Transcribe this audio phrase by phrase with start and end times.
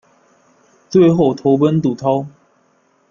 [0.89, 2.25] 最后投奔杜弢。